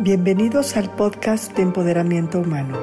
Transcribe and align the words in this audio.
Bienvenidos 0.00 0.76
al 0.76 0.94
podcast 0.94 1.56
de 1.56 1.62
Empoderamiento 1.62 2.38
Humano, 2.38 2.78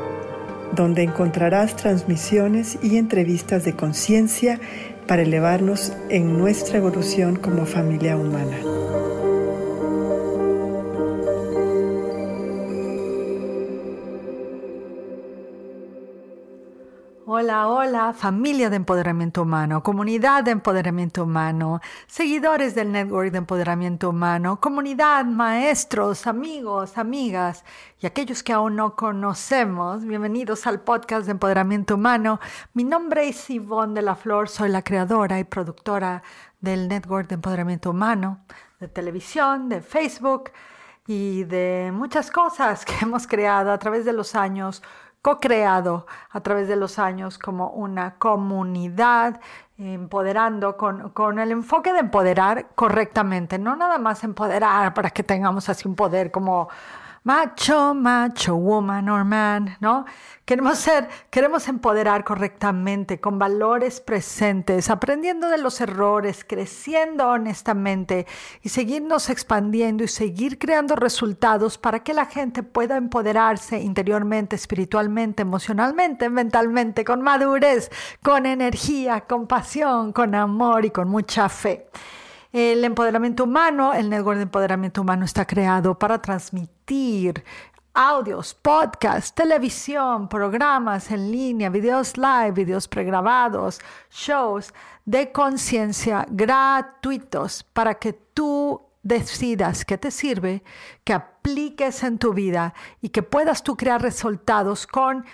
donde 0.74 1.02
encontrarás 1.04 1.78
transmisiones 1.78 2.78
y 2.84 2.98
entrevistas 2.98 3.64
de 3.64 3.74
conciencia 3.74 4.60
para 5.08 5.22
elevarnos 5.22 5.94
en 6.10 6.38
nuestra 6.38 6.78
evolución 6.78 7.38
como 7.38 7.66
familia 7.66 8.18
humana. 8.18 8.58
Hola, 17.28 17.68
hola, 17.70 18.14
familia 18.14 18.70
de 18.70 18.76
empoderamiento 18.76 19.42
humano, 19.42 19.82
comunidad 19.82 20.44
de 20.44 20.52
empoderamiento 20.52 21.24
humano, 21.24 21.82
seguidores 22.06 22.76
del 22.76 22.92
Network 22.92 23.32
de 23.32 23.40
Empoderamiento 23.40 24.12
Humano, 24.12 24.62
comunidad, 24.62 25.26
maestros, 25.26 26.28
amigos, 26.28 27.00
amigas 27.00 27.66
y 28.00 28.06
aquellos 28.06 28.44
que 28.44 28.54
aún 28.54 28.76
no 28.76 28.96
conocemos. 28.96 30.06
Bienvenidos 30.06 30.68
al 30.68 30.82
podcast 30.82 31.26
de 31.26 31.32
Empoderamiento 31.32 31.96
Humano. 31.96 32.40
Mi 32.76 32.84
nombre 32.84 33.28
es 33.28 33.50
Yvonne 33.50 33.96
de 33.96 34.04
la 34.04 34.14
Flor, 34.14 34.48
soy 34.48 34.70
la 34.70 34.84
creadora 34.84 35.40
y 35.40 35.46
productora 35.46 36.22
del 36.62 36.88
Network 36.88 37.28
de 37.28 37.36
Empoderamiento 37.36 37.90
Humano, 37.90 38.46
de 38.80 38.88
televisión, 38.88 39.68
de 39.68 39.82
Facebook 39.82 40.52
y 41.08 41.44
de 41.46 41.90
muchas 41.92 42.30
cosas 42.30 42.86
que 42.86 42.94
hemos 43.02 43.26
creado 43.26 43.72
a 43.72 43.80
través 43.80 44.06
de 44.06 44.14
los 44.14 44.36
años 44.36 44.84
co-creado 45.26 46.06
a 46.30 46.42
través 46.42 46.68
de 46.68 46.76
los 46.76 47.00
años 47.00 47.40
como 47.40 47.70
una 47.70 48.14
comunidad, 48.20 49.42
empoderando 49.76 50.78
con, 50.78 51.10
con, 51.10 51.40
el 51.40 51.50
enfoque 51.52 51.94
de 51.94 52.00
empoderar 52.02 52.68
correctamente, 52.76 53.58
no 53.58 53.76
nada 53.76 53.98
más 53.98 54.24
empoderar 54.24 54.94
para 54.94 55.10
que 55.10 55.24
tengamos 55.24 55.68
así 55.68 55.88
un 55.88 55.96
poder 55.96 56.30
como 56.30 56.70
macho, 57.26 57.96
macho, 57.96 58.56
woman 58.56 59.10
or 59.10 59.26
man, 59.26 59.78
¿no? 59.80 60.06
Queremos 60.46 60.78
ser, 60.78 61.10
queremos 61.32 61.68
empoderar 61.68 62.24
correctamente, 62.24 63.20
con 63.20 63.40
valores 63.40 64.00
presentes, 64.00 64.92
aprendiendo 64.92 65.50
de 65.50 65.58
los 65.58 65.82
errores, 65.82 66.46
creciendo 66.48 67.28
honestamente 67.30 68.28
y 68.62 68.70
seguirnos 68.70 69.32
expandiendo 69.32 70.04
y 70.04 70.08
seguir 70.08 70.60
creando 70.60 70.96
resultados 70.96 71.80
para 71.80 72.04
que 72.04 72.14
la 72.14 72.28
gente 72.28 72.62
pueda 72.62 72.96
empoderarse 72.96 73.80
interiormente, 73.80 74.56
espiritualmente, 74.56 75.42
emocionalmente, 75.42 76.30
mentalmente, 76.30 77.04
con 77.04 77.24
madurez, 77.24 77.90
con 78.22 78.46
energía, 78.46 79.22
con 79.22 79.48
pasión, 79.48 80.14
con 80.14 80.36
amor 80.36 80.86
y 80.86 80.92
con 80.92 81.10
mucha 81.10 81.50
fe. 81.50 81.88
El 82.54 82.86
empoderamiento 82.86 83.46
humano, 83.46 83.96
el 83.96 84.12
network 84.12 84.38
de 84.38 84.44
empoderamiento 84.44 85.02
humano 85.02 85.26
está 85.26 85.46
creado 85.46 85.98
para 85.98 86.22
transmitir 86.22 86.75
audios, 87.94 88.54
podcasts, 88.54 89.34
televisión, 89.34 90.28
programas 90.28 91.10
en 91.12 91.32
línea, 91.32 91.70
videos 91.70 92.18
live, 92.18 92.52
videos 92.52 92.88
pregrabados, 92.88 93.80
shows 94.12 94.74
de 95.06 95.32
conciencia 95.32 96.26
gratuitos 96.30 97.64
para 97.64 97.96
que 97.96 98.14
tú 98.14 98.82
decidas 99.02 99.86
qué 99.86 99.98
te 99.98 100.12
sirve, 100.12 100.64
que 101.04 101.14
apliques 101.14 102.04
en 102.04 102.18
tu 102.18 102.34
vida 102.34 102.74
y 103.02 103.10
que 103.10 103.24
puedas 103.24 103.64
tú 103.64 103.78
crear 103.78 104.02
resultados 104.02 104.86
con 104.86 105.26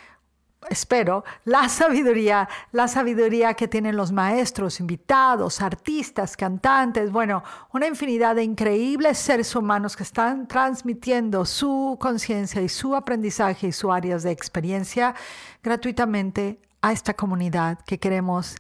espero, 0.69 1.23
la 1.45 1.69
sabiduría, 1.69 2.47
la 2.71 2.87
sabiduría 2.87 3.53
que 3.53 3.67
tienen 3.67 3.95
los 3.95 4.11
maestros, 4.11 4.79
invitados, 4.79 5.61
artistas, 5.61 6.37
cantantes, 6.37 7.11
bueno, 7.11 7.43
una 7.73 7.87
infinidad 7.87 8.35
de 8.35 8.43
increíbles 8.43 9.17
seres 9.17 9.55
humanos 9.55 9.95
que 9.95 10.03
están 10.03 10.47
transmitiendo 10.47 11.45
su 11.45 11.97
conciencia 11.99 12.61
y 12.61 12.69
su 12.69 12.95
aprendizaje 12.95 13.67
y 13.67 13.71
sus 13.71 13.91
áreas 13.91 14.23
de 14.23 14.31
experiencia 14.31 15.15
gratuitamente 15.63 16.59
a 16.81 16.91
esta 16.91 17.13
comunidad 17.13 17.79
que 17.85 17.99
queremos 17.99 18.55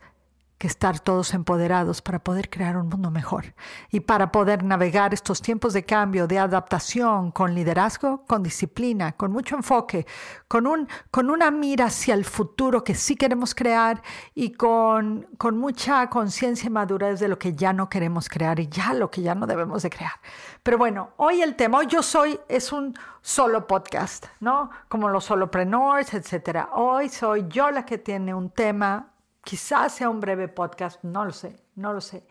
que 0.61 0.67
estar 0.67 0.99
todos 0.99 1.33
empoderados 1.33 2.03
para 2.03 2.19
poder 2.19 2.47
crear 2.47 2.77
un 2.77 2.87
mundo 2.87 3.09
mejor 3.09 3.55
y 3.89 4.01
para 4.01 4.31
poder 4.31 4.63
navegar 4.63 5.11
estos 5.11 5.41
tiempos 5.41 5.73
de 5.73 5.85
cambio, 5.85 6.27
de 6.27 6.37
adaptación, 6.37 7.31
con 7.31 7.55
liderazgo, 7.55 8.23
con 8.27 8.43
disciplina, 8.43 9.13
con 9.13 9.31
mucho 9.31 9.55
enfoque, 9.55 10.05
con, 10.47 10.67
un, 10.67 10.87
con 11.09 11.31
una 11.31 11.49
mira 11.49 11.85
hacia 11.85 12.13
el 12.13 12.25
futuro 12.25 12.83
que 12.83 12.93
sí 12.93 13.15
queremos 13.15 13.55
crear 13.55 14.03
y 14.35 14.51
con, 14.51 15.27
con 15.39 15.57
mucha 15.57 16.07
conciencia 16.11 16.67
y 16.67 16.69
madurez 16.69 17.19
de 17.19 17.27
lo 17.27 17.39
que 17.39 17.55
ya 17.55 17.73
no 17.73 17.89
queremos 17.89 18.29
crear 18.29 18.59
y 18.59 18.67
ya 18.67 18.93
lo 18.93 19.09
que 19.09 19.23
ya 19.23 19.33
no 19.33 19.47
debemos 19.47 19.81
de 19.81 19.89
crear. 19.89 20.13
Pero 20.61 20.77
bueno, 20.77 21.09
hoy 21.17 21.41
el 21.41 21.55
tema, 21.55 21.79
hoy 21.79 21.87
yo 21.87 22.03
soy, 22.03 22.39
es 22.47 22.71
un 22.71 22.95
solo 23.21 23.65
podcast, 23.65 24.27
¿no? 24.39 24.69
Como 24.87 25.09
los 25.09 25.25
solopreneurs, 25.25 26.13
etcétera. 26.13 26.69
Hoy 26.73 27.09
soy 27.09 27.47
yo 27.47 27.71
la 27.71 27.83
que 27.83 27.97
tiene 27.97 28.35
un 28.35 28.51
tema 28.51 29.10
Quizás 29.43 29.95
sea 29.95 30.09
un 30.09 30.19
breve 30.19 30.47
podcast, 30.47 31.03
no 31.03 31.25
lo 31.25 31.31
sé, 31.31 31.59
no 31.75 31.93
lo 31.93 32.01
sé. 32.01 32.27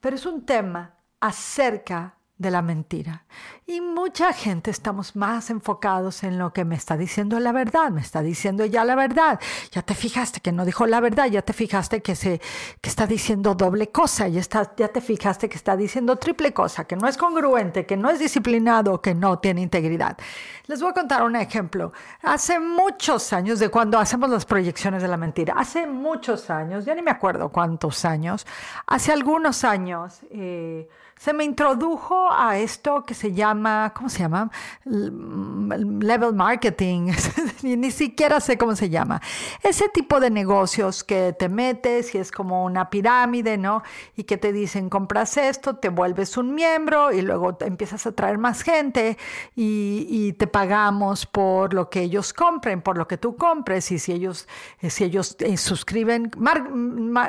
Pero 0.00 0.16
es 0.16 0.26
un 0.26 0.44
tema 0.44 0.96
acerca 1.20 2.16
de 2.40 2.50
la 2.50 2.62
mentira. 2.62 3.24
Y 3.66 3.82
mucha 3.82 4.32
gente 4.32 4.70
estamos 4.70 5.14
más 5.14 5.50
enfocados 5.50 6.22
en 6.22 6.38
lo 6.38 6.54
que 6.54 6.64
me 6.64 6.74
está 6.74 6.96
diciendo 6.96 7.38
la 7.38 7.52
verdad, 7.52 7.90
me 7.90 8.00
está 8.00 8.22
diciendo 8.22 8.64
ya 8.64 8.82
la 8.82 8.94
verdad. 8.94 9.38
Ya 9.72 9.82
te 9.82 9.94
fijaste 9.94 10.40
que 10.40 10.50
no 10.50 10.64
dijo 10.64 10.86
la 10.86 11.00
verdad, 11.00 11.26
ya 11.26 11.42
te 11.42 11.52
fijaste 11.52 12.00
que, 12.00 12.16
se, 12.16 12.40
que 12.80 12.88
está 12.88 13.06
diciendo 13.06 13.54
doble 13.54 13.90
cosa, 13.90 14.26
ya, 14.26 14.40
está, 14.40 14.72
ya 14.74 14.88
te 14.88 15.02
fijaste 15.02 15.50
que 15.50 15.56
está 15.56 15.76
diciendo 15.76 16.16
triple 16.16 16.54
cosa, 16.54 16.84
que 16.84 16.96
no 16.96 17.06
es 17.06 17.18
congruente, 17.18 17.84
que 17.84 17.98
no 17.98 18.08
es 18.08 18.18
disciplinado, 18.18 19.02
que 19.02 19.14
no 19.14 19.38
tiene 19.38 19.60
integridad. 19.60 20.16
Les 20.66 20.80
voy 20.80 20.92
a 20.92 20.94
contar 20.94 21.22
un 21.22 21.36
ejemplo. 21.36 21.92
Hace 22.22 22.58
muchos 22.58 23.34
años, 23.34 23.58
de 23.58 23.68
cuando 23.68 23.98
hacemos 23.98 24.30
las 24.30 24.46
proyecciones 24.46 25.02
de 25.02 25.08
la 25.08 25.18
mentira, 25.18 25.52
hace 25.58 25.86
muchos 25.86 26.48
años, 26.48 26.86
ya 26.86 26.94
ni 26.94 27.02
me 27.02 27.10
acuerdo 27.10 27.50
cuántos 27.50 28.06
años, 28.06 28.46
hace 28.86 29.12
algunos 29.12 29.62
años, 29.62 30.20
eh, 30.30 30.88
se 31.20 31.34
me 31.34 31.44
introdujo 31.44 32.32
a 32.32 32.56
esto 32.56 33.04
que 33.04 33.12
se 33.12 33.34
llama, 33.34 33.92
¿cómo 33.94 34.08
se 34.08 34.20
llama? 34.20 34.50
Level 34.86 36.32
marketing, 36.32 37.12
ni 37.62 37.90
siquiera 37.90 38.40
sé 38.40 38.56
cómo 38.56 38.74
se 38.74 38.88
llama. 38.88 39.20
Ese 39.62 39.90
tipo 39.90 40.18
de 40.18 40.30
negocios 40.30 41.04
que 41.04 41.34
te 41.38 41.50
metes 41.50 42.14
y 42.14 42.18
es 42.18 42.32
como 42.32 42.64
una 42.64 42.88
pirámide, 42.88 43.58
¿no? 43.58 43.82
Y 44.16 44.24
que 44.24 44.38
te 44.38 44.50
dicen, 44.50 44.88
compras 44.88 45.36
esto, 45.36 45.76
te 45.76 45.90
vuelves 45.90 46.38
un 46.38 46.54
miembro 46.54 47.12
y 47.12 47.20
luego 47.20 47.54
empiezas 47.60 48.06
a 48.06 48.12
traer 48.12 48.38
más 48.38 48.62
gente 48.62 49.18
y, 49.54 50.32
te 50.38 50.46
pagamos 50.46 51.26
por 51.26 51.74
lo 51.74 51.90
que 51.90 52.00
ellos 52.00 52.32
compren, 52.32 52.80
por 52.80 52.96
lo 52.96 53.06
que 53.06 53.18
tú 53.18 53.36
compres 53.36 53.92
y 53.92 53.98
si 53.98 54.12
ellos, 54.12 54.48
si 54.80 55.04
ellos 55.04 55.36
eh, 55.40 55.58
suscriben, 55.58 56.30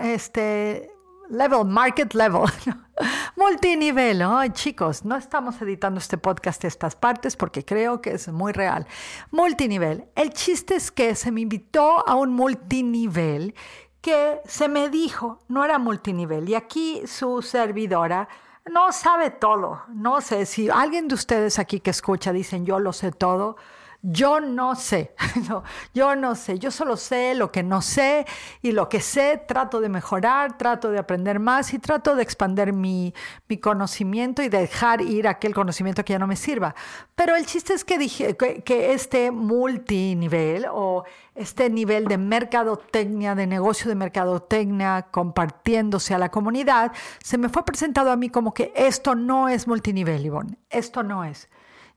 este, 0.03 0.89
level, 1.29 1.65
market 1.65 2.13
level. 2.13 2.43
Multinivel, 3.43 4.21
Ay, 4.21 4.51
chicos, 4.51 5.03
no 5.03 5.15
estamos 5.15 5.59
editando 5.63 5.97
este 5.97 6.19
podcast 6.19 6.61
de 6.61 6.67
estas 6.67 6.95
partes 6.95 7.35
porque 7.35 7.65
creo 7.65 7.99
que 7.99 8.11
es 8.11 8.27
muy 8.27 8.53
real. 8.53 8.85
Multinivel. 9.31 10.05
El 10.13 10.31
chiste 10.31 10.75
es 10.75 10.91
que 10.91 11.15
se 11.15 11.31
me 11.31 11.41
invitó 11.41 12.07
a 12.07 12.13
un 12.13 12.33
multinivel 12.33 13.55
que 13.99 14.41
se 14.45 14.67
me 14.67 14.89
dijo 14.89 15.39
no 15.47 15.65
era 15.65 15.79
multinivel. 15.79 16.47
Y 16.49 16.53
aquí 16.53 17.01
su 17.07 17.41
servidora 17.41 18.29
no 18.69 18.91
sabe 18.91 19.31
todo. 19.31 19.85
No 19.87 20.21
sé 20.21 20.45
si 20.45 20.69
alguien 20.69 21.07
de 21.07 21.15
ustedes 21.15 21.57
aquí 21.57 21.79
que 21.79 21.89
escucha 21.89 22.31
dicen 22.31 22.63
yo 22.63 22.77
lo 22.77 22.93
sé 22.93 23.11
todo. 23.11 23.57
Yo 24.03 24.39
no 24.39 24.75
sé, 24.75 25.13
yo 25.93 26.15
no 26.15 26.33
sé, 26.33 26.57
yo 26.57 26.71
solo 26.71 26.97
sé 26.97 27.35
lo 27.35 27.51
que 27.51 27.61
no 27.61 27.83
sé 27.83 28.25
y 28.63 28.71
lo 28.71 28.89
que 28.89 28.99
sé 28.99 29.39
trato 29.47 29.79
de 29.79 29.89
mejorar, 29.89 30.57
trato 30.57 30.89
de 30.89 30.97
aprender 30.97 31.39
más 31.39 31.71
y 31.75 31.77
trato 31.77 32.15
de 32.15 32.23
expandir 32.23 32.73
mi, 32.73 33.13
mi 33.47 33.57
conocimiento 33.57 34.41
y 34.41 34.49
dejar 34.49 35.01
ir 35.01 35.27
aquel 35.27 35.53
conocimiento 35.53 36.03
que 36.03 36.13
ya 36.13 36.19
no 36.19 36.25
me 36.25 36.35
sirva. 36.35 36.73
Pero 37.13 37.35
el 37.35 37.45
chiste 37.45 37.75
es 37.75 37.85
que 37.85 37.99
dije 37.99 38.35
que, 38.35 38.63
que 38.63 38.93
este 38.93 39.29
multinivel 39.29 40.65
o 40.71 41.03
este 41.35 41.69
nivel 41.69 42.05
de 42.05 42.17
mercadotecnia, 42.17 43.35
de 43.35 43.45
negocio 43.45 43.87
de 43.87 43.95
mercadotecnia 43.95 45.09
compartiéndose 45.11 46.15
a 46.15 46.17
la 46.17 46.31
comunidad, 46.31 46.91
se 47.23 47.37
me 47.37 47.49
fue 47.49 47.63
presentado 47.65 48.09
a 48.09 48.15
mí 48.15 48.29
como 48.29 48.51
que 48.53 48.73
esto 48.75 49.13
no 49.13 49.47
es 49.47 49.67
multinivel, 49.67 50.25
Ivonne, 50.25 50.57
esto 50.71 51.03
no 51.03 51.23
es. 51.23 51.49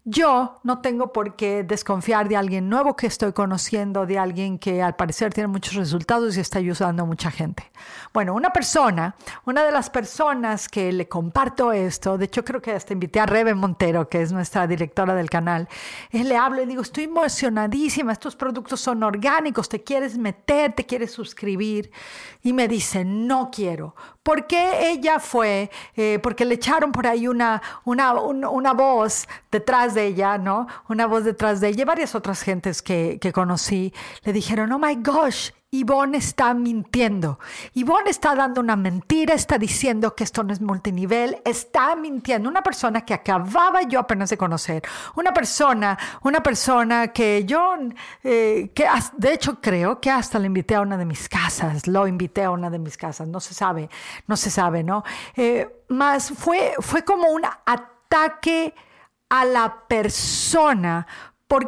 Yo 0.06 0.60
no 0.64 0.82
tengo 0.82 1.14
por 1.14 1.34
qué 1.34 1.64
desconfiar 1.64 2.28
de 2.28 2.36
alguien 2.36 2.68
nuevo 2.68 2.94
que 2.94 3.06
estoy 3.06 3.32
conociendo, 3.32 4.04
de 4.04 4.18
alguien 4.18 4.58
que 4.58 4.82
al 4.82 4.96
parecer 4.96 5.32
tiene 5.32 5.46
muchos 5.46 5.72
resultados 5.76 6.36
y 6.36 6.40
está 6.40 6.58
ayudando 6.58 7.04
a 7.04 7.06
mucha 7.06 7.30
gente. 7.30 7.72
Bueno, 8.12 8.34
una 8.34 8.52
persona, 8.52 9.16
una 9.46 9.64
de 9.64 9.72
las 9.72 9.88
personas 9.88 10.68
que 10.68 10.92
le 10.92 11.08
comparto 11.08 11.72
esto, 11.72 12.18
de 12.18 12.26
hecho 12.26 12.44
creo 12.44 12.60
que 12.60 12.72
hasta 12.72 12.92
invité 12.92 13.18
a 13.18 13.24
Rebe 13.24 13.54
Montero, 13.54 14.06
que 14.06 14.20
es 14.20 14.30
nuestra 14.30 14.66
directora 14.66 15.14
del 15.14 15.30
canal, 15.30 15.70
él 16.10 16.28
le 16.28 16.36
hablo 16.36 16.60
y 16.60 16.66
digo, 16.66 16.82
estoy 16.82 17.04
emocionadísima, 17.04 18.12
estos 18.12 18.36
productos 18.36 18.82
son 18.82 19.02
orgánicos, 19.04 19.70
te 19.70 19.82
quieres 19.82 20.18
meter, 20.18 20.74
te 20.74 20.84
quieres 20.84 21.12
suscribir. 21.12 21.90
Y 22.42 22.52
me 22.52 22.68
dice, 22.68 23.06
no 23.06 23.50
quiero, 23.50 23.94
¿Por 24.24 24.46
qué 24.46 24.90
ella 24.90 25.20
fue? 25.20 25.70
Eh, 25.96 26.18
porque 26.22 26.46
le 26.46 26.54
echaron 26.54 26.92
por 26.92 27.06
ahí 27.06 27.28
una, 27.28 27.60
una, 27.84 28.14
una, 28.14 28.72
voz 28.72 29.28
detrás 29.52 29.92
de 29.92 30.06
ella, 30.06 30.38
¿no? 30.38 30.66
Una 30.88 31.06
voz 31.06 31.24
detrás 31.24 31.60
de 31.60 31.68
ella 31.68 31.82
y 31.82 31.84
varias 31.84 32.14
otras 32.14 32.40
gentes 32.40 32.80
que, 32.80 33.18
que 33.20 33.32
conocí 33.32 33.92
le 34.22 34.32
dijeron, 34.32 34.72
oh 34.72 34.78
my 34.78 34.96
gosh, 34.96 35.50
Ivonne 35.74 36.18
está 36.18 36.54
mintiendo. 36.54 37.40
Ivonne 37.74 38.10
está 38.10 38.34
dando 38.36 38.60
una 38.60 38.76
mentira, 38.76 39.34
está 39.34 39.58
diciendo 39.58 40.14
que 40.14 40.22
esto 40.22 40.44
no 40.44 40.52
es 40.52 40.60
multinivel, 40.60 41.42
está 41.44 41.96
mintiendo. 41.96 42.48
Una 42.48 42.62
persona 42.62 43.04
que 43.04 43.12
acababa 43.12 43.82
yo 43.82 43.98
apenas 43.98 44.30
de 44.30 44.36
conocer. 44.36 44.82
Una 45.16 45.32
persona, 45.32 45.98
una 46.22 46.42
persona 46.42 47.08
que 47.08 47.44
yo, 47.44 47.74
eh, 48.22 48.70
que 48.72 48.86
de 49.16 49.32
hecho 49.32 49.60
creo 49.60 50.00
que 50.00 50.10
hasta 50.10 50.38
le 50.38 50.46
invité 50.46 50.76
a 50.76 50.80
una 50.80 50.96
de 50.96 51.04
mis 51.04 51.28
casas, 51.28 51.88
lo 51.88 52.06
invité 52.06 52.44
a 52.44 52.52
una 52.52 52.70
de 52.70 52.78
mis 52.78 52.96
casas, 52.96 53.26
no 53.26 53.40
se 53.40 53.52
sabe, 53.52 53.90
no 54.28 54.36
se 54.36 54.50
sabe, 54.50 54.84
¿no? 54.84 55.02
Eh, 55.34 55.84
más 55.88 56.30
fue, 56.30 56.74
fue 56.78 57.02
como 57.04 57.30
un 57.30 57.42
ataque 57.44 58.74
a 59.28 59.44
la 59.44 59.88
persona 59.88 61.04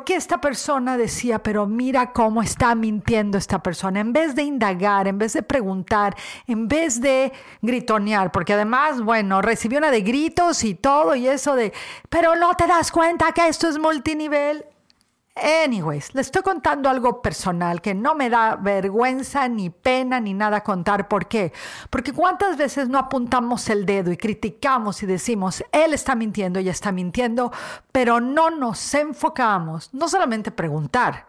qué 0.05 0.17
esta 0.17 0.41
persona 0.41 0.97
decía, 0.97 1.43
pero 1.43 1.67
mira 1.67 2.13
cómo 2.13 2.43
está 2.43 2.75
mintiendo 2.75 3.39
esta 3.39 3.63
persona, 3.63 4.01
en 4.01 4.13
vez 4.13 4.35
de 4.35 4.43
indagar, 4.43 5.07
en 5.07 5.19
vez 5.19 5.33
de 5.33 5.43
preguntar, 5.43 6.17
en 6.47 6.69
vez 6.69 7.01
de 7.01 7.33
gritonear, 7.63 8.33
porque 8.33 8.55
además, 8.55 9.01
bueno, 9.03 9.43
recibió 9.43 9.79
una 9.79 9.91
de 9.91 10.03
gritos 10.03 10.65
y 10.65 10.75
todo 10.75 11.15
y 11.15 11.29
eso 11.29 11.55
de, 11.55 11.73
pero 12.09 12.37
no 12.37 12.55
te 12.55 12.67
das 12.67 12.91
cuenta 12.91 13.33
que 13.33 13.49
esto 13.49 13.69
es 13.69 13.79
multinivel. 13.79 14.65
Anyways, 15.37 16.15
le 16.15 16.23
estoy 16.23 16.41
contando 16.41 16.89
algo 16.89 17.21
personal 17.21 17.83
que 17.83 17.95
no 17.95 18.15
me 18.15 18.31
da 18.31 18.57
vergüenza 18.57 19.47
ni 19.49 19.69
pena 19.69 20.19
ni 20.19 20.33
nada 20.33 20.63
contar. 20.63 21.09
¿Por 21.09 21.29
qué? 21.29 21.53
Porque 21.91 22.15
cuántas 22.15 22.57
veces 22.57 22.89
no 22.89 22.99
apuntamos 22.99 23.69
el 23.69 23.85
dedo 23.85 24.11
y 24.11 24.17
criticamos 24.17 25.03
y 25.03 25.07
decimos, 25.07 25.63
él 25.73 25.93
está 25.93 26.15
mintiendo, 26.15 26.59
ella 26.59 26.71
está 26.71 26.91
mintiendo, 26.91 27.53
pero 27.93 28.19
no 28.19 28.49
nos 28.49 28.95
enfocamos, 28.95 29.93
no 29.93 30.09
solamente 30.09 30.51
preguntar, 30.51 31.27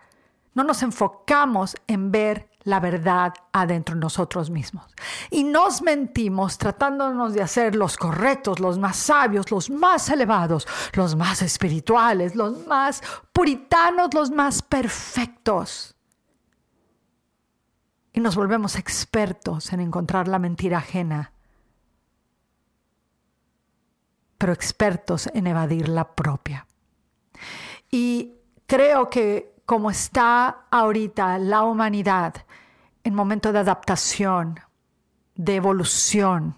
no 0.54 0.64
nos 0.64 0.84
enfocamos 0.84 1.76
en 1.88 2.10
ver 2.10 2.48
la 2.68 2.82
verdad 2.82 3.34
adentro 3.54 3.96
de 3.96 4.02
nosotros 4.02 4.50
mismos. 4.50 4.86
Y 5.32 5.46
nos 5.46 5.82
mentimos 5.82 6.58
tratándonos 6.58 7.34
de 7.34 7.42
hacer 7.42 7.76
los 7.76 7.96
correctos, 7.96 8.60
los 8.60 8.78
más 8.78 8.98
sabios, 8.98 9.52
los 9.52 9.70
más 9.70 10.10
elevados, 10.10 10.68
los 10.92 11.16
más 11.16 11.42
espirituales, 11.42 12.36
los 12.36 12.68
más 12.68 13.02
puritanos, 13.32 14.14
los 14.14 14.32
más 14.32 14.62
perfectos. 14.62 15.96
Y 18.12 18.20
nos 18.20 18.36
volvemos 18.36 18.76
expertos 18.76 19.72
en 19.72 19.80
encontrar 19.80 20.28
la 20.28 20.38
mentira 20.38 20.80
ajena, 20.80 21.32
pero 24.38 24.52
expertos 24.52 25.30
en 25.34 25.48
evadir 25.48 25.88
la 25.88 26.14
propia. 26.14 26.68
Y 27.90 28.34
creo 28.66 29.10
que 29.10 29.56
como 29.66 29.90
está 29.90 30.66
ahorita 30.70 31.38
la 31.40 31.64
humanidad 31.64 32.46
en 33.08 33.16
momento 33.16 33.54
de 33.54 33.60
adaptación, 33.60 34.60
de 35.34 35.56
evolución, 35.56 36.56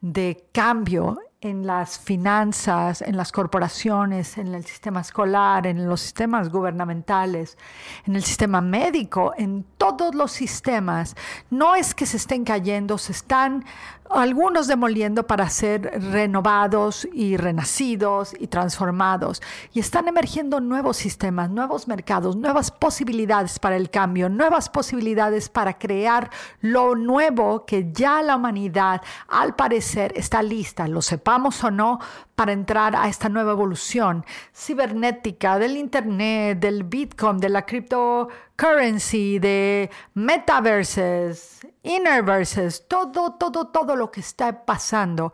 de 0.00 0.44
cambio 0.50 1.20
en 1.40 1.68
las 1.68 2.00
finanzas, 2.00 3.00
en 3.00 3.16
las 3.16 3.30
corporaciones, 3.30 4.38
en 4.38 4.56
el 4.56 4.64
sistema 4.64 5.02
escolar, 5.02 5.68
en 5.68 5.86
los 5.86 6.00
sistemas 6.00 6.48
gubernamentales, 6.48 7.56
en 8.06 8.16
el 8.16 8.24
sistema 8.24 8.60
médico, 8.60 9.34
en 9.38 9.64
todos 9.76 10.16
los 10.16 10.32
sistemas, 10.32 11.14
no 11.48 11.76
es 11.76 11.94
que 11.94 12.06
se 12.06 12.16
estén 12.16 12.42
cayendo, 12.42 12.98
se 12.98 13.12
están 13.12 13.64
algunos 14.10 14.66
demoliendo 14.66 15.26
para 15.26 15.48
ser 15.50 15.82
renovados 16.12 17.08
y 17.12 17.36
renacidos 17.36 18.34
y 18.38 18.46
transformados. 18.46 19.42
Y 19.72 19.80
están 19.80 20.08
emergiendo 20.08 20.60
nuevos 20.60 20.96
sistemas, 20.96 21.50
nuevos 21.50 21.88
mercados, 21.88 22.36
nuevas 22.36 22.70
posibilidades 22.70 23.58
para 23.58 23.76
el 23.76 23.90
cambio, 23.90 24.28
nuevas 24.28 24.68
posibilidades 24.68 25.48
para 25.48 25.78
crear 25.78 26.30
lo 26.60 26.94
nuevo 26.94 27.64
que 27.64 27.90
ya 27.92 28.22
la 28.22 28.36
humanidad 28.36 29.02
al 29.28 29.54
parecer 29.54 30.12
está 30.16 30.42
lista, 30.42 30.88
lo 30.88 31.02
sepamos 31.02 31.62
o 31.64 31.70
no, 31.70 31.98
para 32.34 32.52
entrar 32.52 32.94
a 32.94 33.08
esta 33.08 33.28
nueva 33.28 33.52
evolución 33.52 34.24
cibernética 34.54 35.58
del 35.58 35.76
Internet, 35.76 36.60
del 36.60 36.84
Bitcoin, 36.84 37.38
de 37.38 37.48
la 37.48 37.66
cryptocurrency, 37.66 39.40
de 39.40 39.90
metaverses, 40.14 41.66
innerverses, 41.82 42.86
todo, 42.88 43.34
todo, 43.34 43.66
todo 43.66 43.96
lo 43.96 44.10
que 44.10 44.20
está 44.20 44.64
pasando 44.64 45.32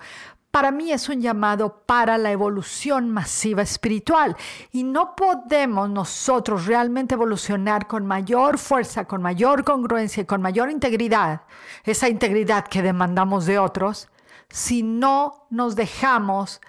para 0.55 0.71
mí 0.71 0.93
es 0.93 1.09
un 1.09 1.21
llamado 1.21 1.83
para 1.85 2.17
la 2.17 2.31
evolución 2.31 3.11
masiva 3.11 3.63
espiritual. 3.63 4.37
Y 4.71 4.85
no 4.85 5.17
podemos 5.17 5.91
nosotros 5.91 6.67
realmente 6.67 7.15
evolucionar 7.15 7.89
con 7.89 8.07
mayor 8.07 8.59
fuerza, 8.59 9.05
con 9.05 9.21
mayor 9.21 9.65
congruencia 9.65 10.21
y 10.23 10.27
con 10.27 10.41
mayor 10.41 10.71
integridad, 10.71 11.41
esa 11.83 12.09
integridad 12.09 12.69
que 12.69 12.83
demandamos 12.83 13.47
de 13.47 13.59
otros, 13.59 14.09
si 14.49 14.85
no 14.85 15.49
nos 15.51 15.75
dejamos 15.75 16.61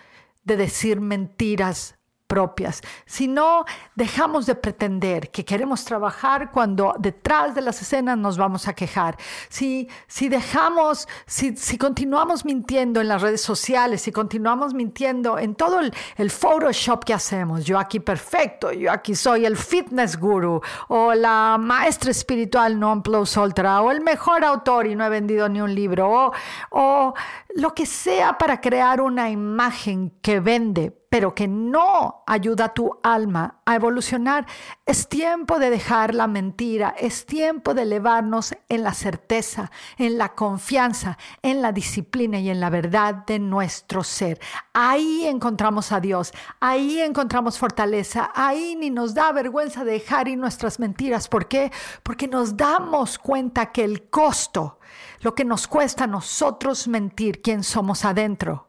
de 0.45 0.57
decir 0.57 0.99
mentiras 0.99 1.94
propias, 2.27 2.81
si 3.05 3.27
no 3.27 3.65
dejamos 3.95 4.45
de 4.45 4.55
pretender 4.55 5.29
que 5.29 5.45
queremos 5.45 5.85
trabajar 5.85 6.51
cuando 6.51 6.95
detrás 6.97 7.53
de 7.53 7.61
las 7.61 7.81
escenas 7.81 8.17
nos 8.17 8.37
vamos 8.37 8.67
a 8.67 8.73
quejar, 8.73 9.17
si, 9.47 9.87
si 10.07 10.27
dejamos, 10.27 11.07
si, 11.27 11.55
si 11.55 11.77
continuamos 11.77 12.43
mintiendo 12.43 12.99
en 12.99 13.07
las 13.07 13.21
redes 13.21 13.41
sociales, 13.41 14.01
si 14.01 14.11
continuamos 14.11 14.73
mintiendo 14.73 15.37
en 15.37 15.55
todo 15.55 15.79
el, 15.79 15.93
el, 16.17 16.31
Photoshop 16.31 17.03
que 17.03 17.13
hacemos, 17.13 17.63
yo 17.63 17.77
aquí 17.77 17.99
perfecto, 17.99 18.71
yo 18.71 18.91
aquí 18.91 19.15
soy 19.15 19.45
el 19.45 19.55
fitness 19.55 20.19
guru 20.19 20.61
o 20.89 21.13
la 21.13 21.57
maestra 21.59 22.11
espiritual 22.11 22.79
non 22.79 23.01
plus 23.01 23.37
ultra 23.37 23.81
o 23.81 23.91
el 23.91 24.01
mejor 24.01 24.43
autor 24.43 24.87
y 24.87 24.95
no 24.95 25.05
he 25.05 25.09
vendido 25.09 25.47
ni 25.47 25.61
un 25.61 25.73
libro 25.73 26.09
o, 26.09 26.33
o 26.71 27.13
lo 27.55 27.73
que 27.73 27.85
sea 27.85 28.37
para 28.37 28.59
crear 28.59 28.99
una 28.99 29.29
imagen 29.29 30.11
que 30.21 30.39
vende 30.39 31.04
pero 31.15 31.33
que 31.33 31.47
no 31.47 32.25
ayuda 32.27 32.65
a 32.65 32.73
tu 32.73 32.99
alma 33.01 33.61
a 33.63 33.75
evolucionar, 33.75 34.45
es 34.85 35.07
tiempo 35.07 35.59
de 35.59 35.69
dejar 35.69 36.13
la 36.13 36.27
mentira, 36.27 36.93
es 36.99 37.25
tiempo 37.25 37.73
de 37.73 37.83
elevarnos 37.83 38.53
en 38.67 38.83
la 38.83 38.93
certeza, 38.93 39.71
en 39.97 40.17
la 40.17 40.35
confianza, 40.35 41.17
en 41.41 41.61
la 41.61 41.71
disciplina 41.71 42.37
y 42.39 42.49
en 42.49 42.59
la 42.59 42.69
verdad 42.69 43.23
de 43.25 43.39
nuestro 43.39 44.03
ser. 44.03 44.41
Ahí 44.73 45.25
encontramos 45.25 45.93
a 45.93 46.01
Dios, 46.01 46.33
ahí 46.59 46.99
encontramos 46.99 47.59
fortaleza, 47.59 48.29
ahí 48.35 48.75
ni 48.75 48.89
nos 48.89 49.13
da 49.13 49.31
vergüenza 49.31 49.85
dejar 49.85 50.27
ir 50.27 50.37
nuestras 50.37 50.81
mentiras. 50.81 51.29
¿Por 51.29 51.47
qué? 51.47 51.71
Porque 52.03 52.27
nos 52.27 52.57
damos 52.57 53.17
cuenta 53.19 53.71
que 53.71 53.85
el 53.85 54.09
costo, 54.09 54.79
lo 55.21 55.33
que 55.33 55.45
nos 55.45 55.65
cuesta 55.65 56.03
a 56.03 56.07
nosotros 56.07 56.89
mentir 56.89 57.41
quién 57.41 57.63
somos 57.63 58.03
adentro, 58.03 58.67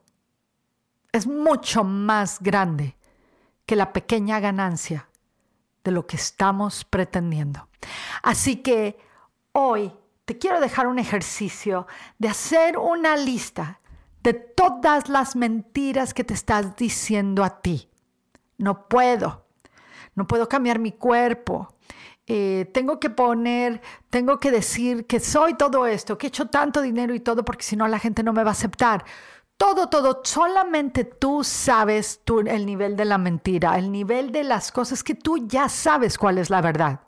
es 1.17 1.27
mucho 1.27 1.85
más 1.85 2.39
grande 2.41 2.97
que 3.67 3.77
la 3.77 3.93
pequeña 3.93 4.41
ganancia 4.41 5.09
de 5.85 5.91
lo 5.91 6.07
que 6.07 6.17
estamos 6.17 6.85
pretendiendo. 6.85 7.69
Así 8.23 8.57
que 8.57 8.99
hoy 9.53 9.93
te 10.25 10.39
quiero 10.39 10.61
dejar 10.61 10.87
un 10.87 10.99
ejercicio 10.99 11.87
de 12.19 12.29
hacer 12.29 12.77
una 12.79 13.17
lista 13.17 13.81
de 14.23 14.35
todas 14.35 15.09
las 15.09 15.37
mentiras 15.37 16.13
que 16.13 16.25
te 16.25 16.35
estás 16.35 16.77
diciendo 16.77 17.45
a 17.45 17.61
ti. 17.61 17.89
No 18.59 18.89
puedo, 18.89 19.47
no 20.17 20.27
puedo 20.27 20.49
cambiar 20.49 20.81
mi 20.81 20.91
cuerpo. 20.91 21.77
Eh, 22.27 22.69
tengo 22.75 22.99
que 22.99 23.09
poner, 23.09 23.81
tengo 24.11 24.41
que 24.41 24.51
decir 24.51 25.07
que 25.07 25.21
soy 25.21 25.55
todo 25.55 25.87
esto, 25.87 26.19
que 26.19 26.27
he 26.27 26.29
hecho 26.29 26.47
tanto 26.47 26.83
dinero 26.83 27.15
y 27.15 27.21
todo, 27.21 27.45
porque 27.45 27.63
si 27.63 27.77
no 27.77 27.87
la 27.87 28.01
gente 28.01 28.25
no 28.25 28.33
me 28.33 28.43
va 28.43 28.51
a 28.51 28.53
aceptar. 28.53 29.05
Todo, 29.57 29.89
todo, 29.89 30.21
solamente 30.23 31.05
tú 31.05 31.43
sabes 31.43 32.21
tú, 32.25 32.41
el 32.41 32.67
nivel 32.67 32.95
de 32.97 33.07
la 33.07 33.17
mentira, 33.17 33.79
el 33.79 33.91
nivel 33.91 34.31
de 34.31 34.45
las 34.45 34.71
cosas 34.71 35.03
que 35.03 35.15
tú 35.15 35.49
ya 35.49 35.71
sabes 35.71 36.19
cuál 36.19 36.37
es 36.37 36.51
la 36.51 36.61
verdad 36.61 37.01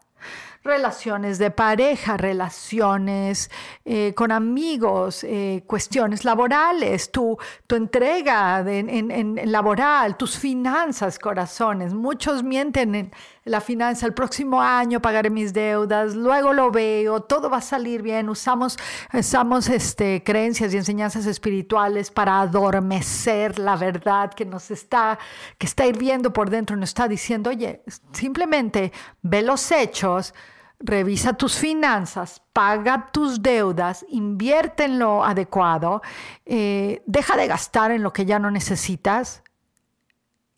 relaciones 0.65 1.39
de 1.39 1.51
pareja, 1.51 2.17
relaciones 2.17 3.51
eh, 3.85 4.13
con 4.15 4.33
amigos, 4.33 5.25
eh, 5.25 5.63
cuestiones 5.67 6.25
laborales, 6.25 7.11
tu, 7.11 7.39
tu 7.67 7.77
entrega 7.77 8.61
en, 8.67 9.41
laboral, 9.51 10.17
tus 10.17 10.37
finanzas, 10.37 11.19
corazones. 11.19 11.95
Muchos 11.95 12.43
mienten 12.43 12.95
en 12.95 13.11
la 13.45 13.61
finanza, 13.61 14.05
el 14.05 14.13
próximo 14.13 14.61
año 14.61 15.01
pagaré 15.01 15.31
mis 15.31 15.53
deudas, 15.53 16.15
luego 16.15 16.53
lo 16.53 16.71
veo, 16.71 17.21
todo 17.21 17.49
va 17.49 17.59
a 17.59 17.63
salir 17.63 18.03
bien. 18.03 18.29
Usamos, 18.29 18.77
usamos 19.13 19.69
este, 19.69 20.23
creencias 20.23 20.75
y 20.75 20.77
enseñanzas 20.77 21.25
espirituales 21.27 22.11
para 22.11 22.41
adormecer 22.41 23.59
la 23.59 23.77
verdad 23.77 24.35
que 24.35 24.45
nos 24.45 24.71
está, 24.71 25.19
que 25.57 25.67
está 25.67 25.87
hirviendo 25.87 26.33
por 26.33 26.51
dentro, 26.51 26.77
nos 26.77 26.91
está 26.91 27.09
diciendo, 27.09 27.51
oye, 27.51 27.83
simplemente 28.13 28.93
ve 29.23 29.43
los 29.43 29.73
hechos 29.73 30.35
revisa 30.81 31.33
tus 31.33 31.57
finanzas, 31.57 32.43
paga 32.53 33.09
tus 33.13 33.43
deudas, 33.43 34.05
invierte 34.09 34.85
en 34.85 34.99
lo 34.99 35.25
adecuado, 35.25 36.03
eh, 36.47 37.03
deja 37.07 37.37
de 37.37 37.47
gastar 37.47 37.91
en 37.91 38.03
lo 38.03 38.13
que 38.13 38.27
ya 38.27 38.39
no 38.39 38.51
necesitas. 38.51 39.43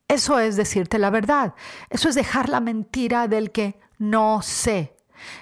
Eso 0.09 0.39
es 0.39 0.57
decirte 0.57 0.99
la 0.99 1.11
verdad. 1.11 1.55
Eso 1.89 2.09
es 2.09 2.15
dejar 2.15 2.49
la 2.49 2.61
mentira 2.61 3.29
del 3.29 3.51
que 3.53 3.79
no 3.99 4.43
sé. 4.43 4.97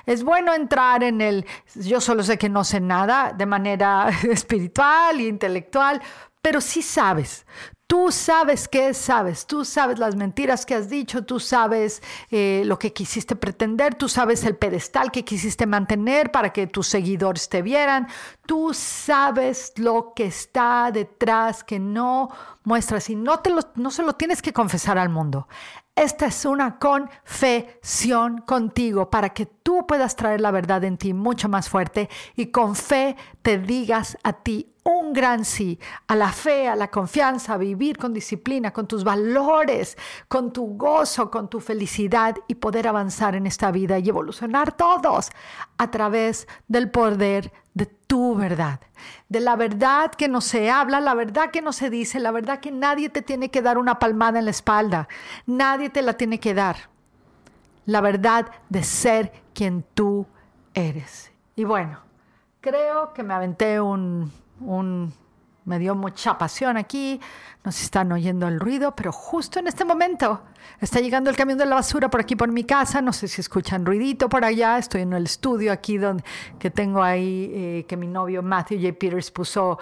Es 0.07 0.25
bueno 0.25 0.55
entrar 0.55 1.03
en 1.03 1.21
el 1.21 1.47
yo 1.75 2.01
solo 2.01 2.23
sé 2.23 2.37
que 2.39 2.49
no 2.49 2.65
sé 2.65 2.81
nada 2.81 3.33
de 3.33 3.47
manera 3.47 4.09
espiritual 4.31 5.21
e 5.21 5.29
intelectual, 5.29 6.03
pero 6.49 6.63
sí 6.63 6.81
sabes. 6.81 7.45
Tú 7.87 8.11
sabes 8.11 8.69
qué 8.69 8.95
sabes, 8.95 9.47
tú 9.47 9.67
sabes 9.67 9.99
las 9.99 10.17
mentiras 10.17 10.65
que 10.65 10.75
has 10.75 10.89
dicho, 10.89 11.27
tú 11.27 11.41
sabes 11.41 12.03
eh, 12.31 12.63
lo 12.65 12.79
que 12.79 12.95
quisiste 12.95 13.37
pretender, 13.37 13.97
tú 13.97 14.09
sabes 14.09 14.45
el 14.45 14.57
pedestal 14.57 15.11
que 15.11 15.27
quisiste 15.27 15.67
mantener 15.67 16.31
para 16.31 16.51
que 16.55 16.67
tus 16.67 16.87
seguidores 16.87 17.51
te 17.51 17.61
vieran, 17.61 18.09
tú 18.47 18.73
sabes 18.73 19.75
lo 19.77 20.15
que 20.17 20.25
está 20.25 20.91
detrás 20.91 21.65
que 21.65 21.79
no 21.79 22.31
muestras 22.65 23.11
y 23.11 23.15
no, 23.15 23.41
te 23.41 23.51
lo, 23.51 23.61
no 23.75 23.91
se 23.91 24.03
lo 24.03 24.15
tienes 24.15 24.41
que 24.41 24.55
confesar 24.55 24.97
al 24.97 25.11
mundo. 25.11 25.49
Esta 25.95 26.27
es 26.27 26.47
una 26.47 26.79
confesión 26.79 28.39
contigo 28.39 29.11
para 29.11 29.31
que 29.31 29.45
tú 29.45 29.87
puedas 29.87 30.17
traer 30.17 30.41
la 30.41 30.51
verdad 30.51 30.85
en 30.85 30.97
ti 30.97 31.13
mucho 31.13 31.51
más 31.51 31.69
fuerte 31.69 32.09
y 32.37 32.47
con 32.53 32.75
fe 32.75 33.17
te 33.43 33.59
digas 33.59 34.17
a 34.23 34.33
ti 34.33 34.75
un 34.89 35.13
gran 35.13 35.45
sí 35.45 35.79
a 36.07 36.15
la 36.15 36.33
fe, 36.33 36.67
a 36.67 36.75
la 36.75 36.91
confianza, 36.91 37.55
a 37.55 37.59
vivir 37.59 37.99
con 37.99 38.15
disciplina, 38.15 38.73
con 38.73 38.89
tus 38.89 39.05
valores, 39.05 39.99
con 40.29 40.53
tu 40.53 40.79
gozo, 40.79 41.31
con 41.31 41.49
tu 41.49 41.61
felicidad 41.61 42.37
y 42.47 42.55
poder 42.55 42.89
avanzar 42.89 43.35
en 43.35 43.47
esta 43.47 43.71
vida 43.71 43.99
y 43.99 44.09
evolucionar 44.09 44.73
todos 44.73 45.31
a 45.77 45.91
través 45.91 46.49
del 46.69 46.91
poder 46.91 47.53
de 47.75 47.85
tu 47.85 48.35
verdad, 48.35 48.81
de 49.29 49.41
la 49.41 49.57
verdad 49.57 50.11
que 50.11 50.27
no 50.27 50.41
se 50.41 50.71
habla, 50.71 51.01
la 51.01 51.15
verdad 51.15 51.51
que 51.51 51.61
no 51.61 51.73
se 51.73 51.91
dice, 51.91 52.19
la 52.19 52.31
verdad 52.31 52.59
que 52.59 52.71
nadie 52.71 53.11
te 53.11 53.21
tiene 53.21 53.51
que 53.51 53.63
dar 53.63 53.77
una 53.77 53.99
palmada 53.99 54.39
en 54.39 54.47
la 54.47 54.51
espalda, 54.51 55.07
nadie 55.47 55.91
te 55.91 56.01
la 56.01 56.15
tiene 56.15 56.41
que 56.41 56.55
dar, 56.55 56.89
la 57.85 58.01
verdad 58.01 58.51
de 58.71 58.83
ser 58.83 59.33
quien 59.53 59.85
tú 59.95 60.27
eres. 60.73 61.31
Y 61.55 61.65
bueno, 61.65 62.01
creo 62.61 63.13
que 63.13 63.23
me 63.23 63.35
aventé 63.35 63.81
un, 63.81 64.33
un 64.61 65.13
me 65.69 65.79
dio 65.79 65.95
mucha 65.95 66.39
pasión 66.39 66.79
aquí, 66.79 67.21
nos 67.63 67.83
están 67.83 68.11
oyendo 68.13 68.49
el 68.49 68.59
ruido, 68.59 68.97
pero 68.97 69.13
justo 69.13 69.59
en 69.59 69.67
este 69.67 69.85
momento 69.85 70.41
está 70.81 71.01
llegando 71.01 71.29
el 71.29 71.37
camión 71.37 71.59
de 71.59 71.67
la 71.67 71.75
basura 71.75 72.09
por 72.09 72.21
aquí 72.21 72.37
por 72.37 72.51
mi 72.51 72.65
casa, 72.65 73.03
no 73.03 73.13
sé 73.13 73.29
si 73.29 73.43
escuchan 73.43 73.85
ruidito 73.85 74.31
por 74.31 74.45
allá, 74.45 74.79
estoy 74.79 75.03
en 75.03 75.13
el 75.13 75.25
estudio 75.25 75.71
aquí 75.71 75.99
donde 75.99 76.25
que 76.59 76.71
tengo 76.71 77.03
ahí 77.03 77.51
eh, 77.53 77.87
que 77.87 77.99
mi 77.99 78.07
novio 78.07 78.43
Matthew 78.43 78.81
J. 78.81 78.99
Peters 78.99 79.31
puso, 79.31 79.79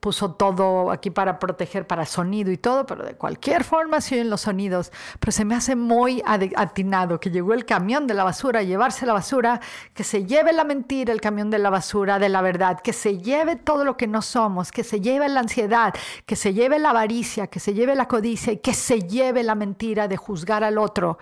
puso 0.00 0.32
todo 0.32 0.90
aquí 0.90 1.10
para 1.10 1.38
proteger 1.38 1.86
para 1.86 2.04
sonido 2.04 2.50
y 2.50 2.58
todo, 2.58 2.84
pero 2.84 3.04
de 3.04 3.14
cualquier 3.14 3.64
forma 3.64 4.02
se 4.02 4.16
oyen 4.16 4.28
los 4.28 4.42
sonidos, 4.42 4.92
pero 5.18 5.32
se 5.32 5.46
me 5.46 5.54
hace 5.54 5.74
muy 5.74 6.22
atinado 6.26 7.18
que 7.18 7.30
llegó 7.30 7.54
el 7.54 7.64
camión 7.64 8.06
de 8.06 8.12
la 8.12 8.24
basura 8.24 8.60
a 8.60 8.62
llevarse 8.62 9.06
la 9.06 9.14
basura, 9.14 9.60
que 9.94 10.04
se 10.04 10.26
lleve 10.26 10.52
la 10.52 10.64
mentira 10.64 11.14
el 11.14 11.20
camión 11.22 11.48
de 11.48 11.58
la 11.58 11.70
basura 11.70 12.18
de 12.18 12.28
la 12.28 12.42
verdad, 12.42 12.80
que 12.80 12.92
se 12.92 13.18
lleve 13.18 13.56
todo 13.56 13.86
lo 13.86 13.96
que 13.96 14.06
no 14.06 14.20
somos, 14.20 14.70
que 14.70 14.84
se 14.84 15.00
lleve 15.00 15.29
la 15.34 15.40
ansiedad, 15.40 15.94
que 16.26 16.36
se 16.36 16.54
lleve 16.54 16.78
la 16.78 16.90
avaricia, 16.90 17.46
que 17.46 17.60
se 17.60 17.74
lleve 17.74 17.94
la 17.94 18.08
codicia 18.08 18.52
y 18.52 18.58
que 18.58 18.74
se 18.74 19.02
lleve 19.02 19.42
la 19.42 19.54
mentira 19.54 20.08
de 20.08 20.16
juzgar 20.16 20.64
al 20.64 20.78
otro 20.78 21.18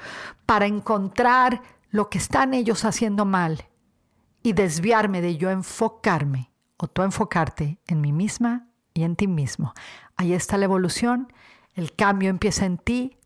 para 0.47 0.67
encontrar 0.67 1.63
lo 1.91 2.11
que 2.11 2.19
están 2.19 2.55
ellos 2.55 2.85
haciendo 2.85 3.25
mal 3.25 3.65
y 4.43 4.53
desviarme 4.53 5.21
de 5.21 5.37
yo 5.37 5.51
enfocarme 5.51 6.51
o 6.77 6.87
tú 6.87 7.03
enfocarte 7.03 7.79
en 7.87 8.01
mí 8.01 8.13
misma 8.13 8.69
y 8.95 9.05
en 9.05 9.17
ti 9.17 9.27
mismo. 9.27 9.73
Ahí 10.17 10.33
está 10.33 10.57
la 10.57 10.65
evolución, 10.65 11.33
el 11.75 11.95
cambio 11.95 12.31
empieza 12.31 12.67
en 12.67 12.79
ti, 12.79 13.19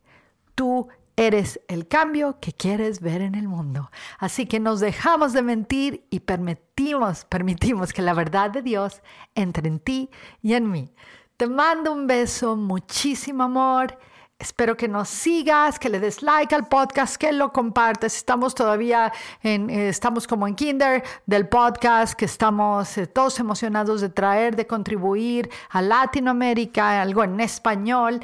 tú 0.55 0.89
eres 1.16 1.61
el 1.69 1.88
cambio 1.88 2.38
que 2.40 2.52
quieres 2.52 3.00
ver 3.00 3.21
en 3.21 3.35
el 3.35 3.49
mundo. 3.49 3.90
Así 4.19 4.47
que 4.47 4.61
nos 4.61 4.81
dejamos 4.81 5.33
de 5.33 5.42
mentir 5.42 6.07
y 6.11 6.21
permitimos, 6.21 7.25
permitimos 7.25 7.92
que 7.92 8.02
la 8.02 8.14
verdad 8.14 8.50
de 8.50 8.62
Dios 8.62 9.02
entre 9.35 9.69
en 9.69 9.78
ti 9.78 10.11
y 10.40 10.54
en 10.54 10.71
mí. 10.71 10.92
Te 11.37 11.47
mando 11.47 11.92
un 11.92 12.07
beso, 12.07 12.57
muchísimo 12.57 13.45
amor 13.45 13.99
Espero 14.43 14.77
que 14.77 14.89
nos 14.89 15.09
sigas, 15.09 15.79
que 15.79 15.89
le 15.89 16.01
des 16.01 16.21
like 16.21 16.53
al 16.53 16.67
podcast, 16.67 17.15
que 17.15 17.31
lo 17.31 17.53
compartas. 17.53 18.17
Estamos 18.17 18.57
todavía 18.57 19.13
en, 19.41 19.71
eh, 19.71 19.89
estamos 19.89 20.27
como 20.27 20.49
en 20.49 20.57
Kinder 20.57 21.05
del 21.27 21.49
podcast, 21.49 22.15
que 22.15 22.25
estamos 22.25 22.99
eh, 22.99 23.07
todos 23.07 23.39
emocionados 23.39 24.01
de 24.01 24.09
traer, 24.09 24.57
de 24.57 24.67
contribuir 24.67 25.49
a 25.71 25.81
Latinoamérica, 25.81 27.01
algo 27.01 27.23
en 27.23 27.39
español, 27.39 28.19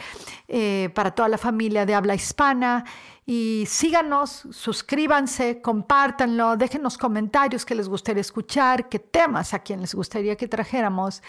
eh, 0.49 0.91
para 0.93 1.13
toda 1.13 1.29
la 1.29 1.39
familia 1.39 1.87
de 1.87 1.95
habla 1.95 2.17
hispana. 2.17 2.85
Y 3.25 3.67
síganos, 3.69 4.49
suscríbanse, 4.51 5.61
compártanlo, 5.63 6.57
déjenos 6.57 6.99
comentarios 6.99 7.65
que 7.65 7.77
les 7.77 7.89
gustaría 7.89 8.23
escuchar, 8.23 8.89
qué 8.89 8.99
temas 8.99 9.55
a 9.55 9.61
quien 9.61 9.83
les 9.83 9.95
gustaría 9.95 10.35
que 10.35 10.49
trajéramos. 10.49 11.23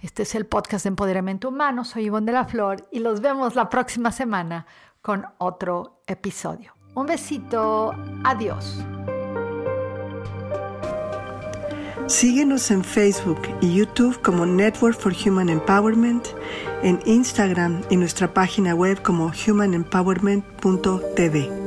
Este 0.00 0.24
es 0.24 0.34
el 0.34 0.46
podcast 0.46 0.84
de 0.84 0.88
Empoderamiento 0.88 1.48
Humano. 1.48 1.84
Soy 1.84 2.04
Ivonne 2.04 2.26
de 2.26 2.32
la 2.32 2.44
Flor 2.44 2.88
y 2.90 3.00
los 3.00 3.20
vemos 3.20 3.54
la 3.54 3.68
próxima 3.68 4.12
semana 4.12 4.66
con 5.00 5.26
otro 5.38 6.00
episodio. 6.06 6.74
Un 6.94 7.06
besito. 7.06 7.94
Adiós. 8.24 8.84
Síguenos 12.06 12.70
en 12.70 12.84
Facebook 12.84 13.40
y 13.62 13.76
YouTube 13.76 14.20
como 14.20 14.44
Network 14.44 14.98
for 14.98 15.14
Human 15.26 15.48
Empowerment, 15.48 16.26
en 16.82 17.00
Instagram 17.06 17.80
y 17.88 17.96
nuestra 17.96 18.34
página 18.34 18.74
web 18.74 19.00
como 19.02 19.32
humanempowerment.tv. 19.46 21.63